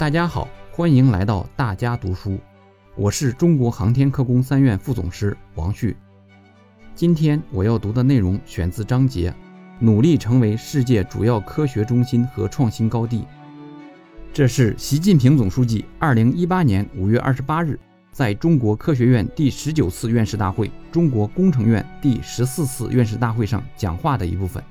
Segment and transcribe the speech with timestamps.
[0.00, 2.38] 大家好，欢迎来到大家读书，
[2.96, 5.94] 我是中国航天科工三院副总师王旭。
[6.94, 9.30] 今天我要读的内容选自章节
[9.78, 13.26] “努力成为世界主要科学中心和创新高地”。
[14.32, 17.78] 这是习近平总书记二零一八年五月二十八日
[18.10, 24.64] 在中国科学院第十九次院士大会、中国工程院第十四次院士大会上讲话的一部分。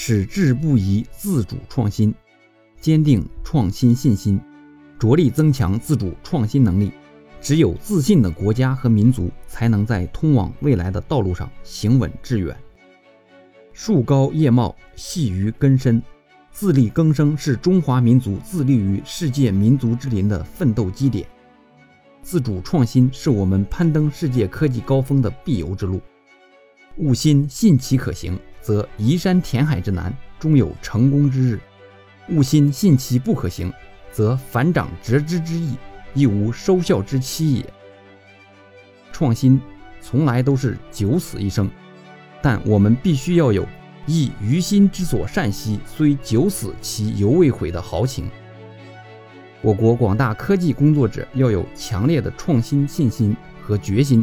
[0.00, 2.14] 矢志不移，自主创新，
[2.80, 4.40] 坚定创新信心，
[4.96, 6.92] 着力增强自主创新能力。
[7.40, 12.56] 只有自信的国家和民族，才能在通往未来的道路上行稳致远。
[13.72, 16.00] 树高叶茂，细于根深。
[16.52, 21.26] 自力更生是中华民族自立于世界民族之林的奋斗基点。
[22.22, 26.00] 自主创新是我们攀登世界科技高峰的必由之路。
[26.98, 28.38] 勿心信其可行。
[28.68, 31.58] 则移山填海之难，终有成功之日；
[32.28, 33.72] 勿心信其不可行，
[34.12, 35.74] 则反掌折枝之意，
[36.12, 37.72] 亦无收效之期也。
[39.10, 39.58] 创新
[40.02, 41.70] 从来都是九死一生，
[42.42, 43.66] 但我们必须要有
[44.04, 48.28] “亦于心之所善兮，虽九死其犹未悔”的豪情。
[49.62, 54.22] 我国广大科技工作者要有强烈的创新信心和决心，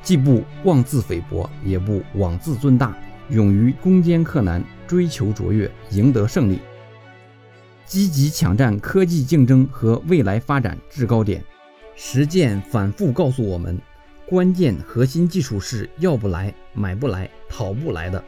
[0.00, 2.96] 既不妄自菲薄，也不妄自尊大。
[3.30, 6.58] 勇于攻坚克难，追求卓越，赢得胜利，
[7.86, 11.40] 积极抢占科技竞争和未来发展制高点。
[11.94, 13.80] 实践反复告诉我们，
[14.26, 18.22] 关键核心技术是要不来、买不来、讨不来的。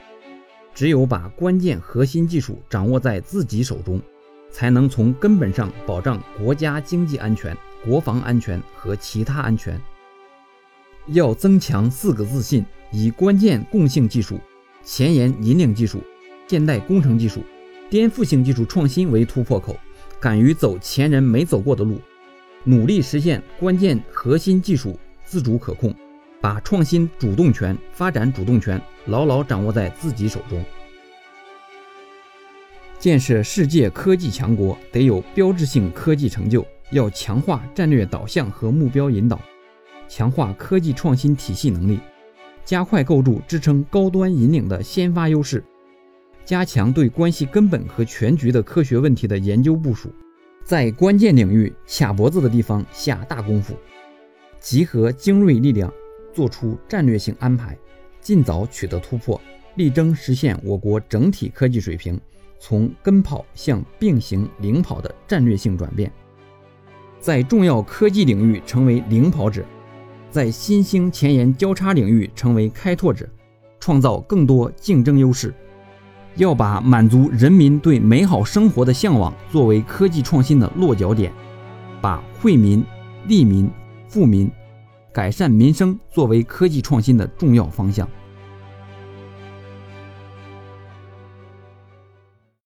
[0.72, 4.00] 只有把关键核心技术掌握在自己手中，
[4.52, 9.80] 才能从根本上保障国家经济安全、国防安全和其他安全。
[11.08, 14.38] 要增强四个自信，以关键共性技术。
[14.84, 16.02] 前沿引领技术、
[16.48, 17.42] 现代工程技术、
[17.88, 19.76] 颠覆性技术创新为突破口，
[20.20, 22.00] 敢于走前人没走过的路，
[22.64, 25.94] 努力实现关键核心技术自主可控，
[26.40, 30.62] 把创新主动权、发展主动权牢牢掌握在自己手中。
[32.98, 39.40] 建设世界科技强国得有标志性科技成就，要强化战略导向和目标引导，
[40.08, 41.98] 强化科技创新体系能力。
[42.64, 45.62] 加快构筑支撑高端引领的先发优势，
[46.44, 50.10] 加强对关系根本和全局的科学问题的研究部署，
[50.64, 53.74] 在关键领域卡脖子的地方下大功夫，
[54.60, 55.92] 集合精锐力量，
[56.32, 57.76] 做出战略性安排，
[58.20, 59.40] 尽早取得突破，
[59.74, 62.18] 力争实现我国整体科技水平
[62.60, 66.10] 从跟跑向并行领跑的战略性转变，
[67.18, 69.64] 在重要科技领域成为领跑者。
[70.32, 73.28] 在新兴前沿交叉领域成为开拓者，
[73.78, 75.54] 创造更多竞争优势。
[76.36, 81.30] 要把满足人民对美好生活的向往作为科技创新的落脚点，
[82.00, 82.82] 把惠民、
[83.26, 83.70] 利民、
[84.08, 84.50] 富民、
[85.12, 88.08] 改善民生作为科技创新的重要方向。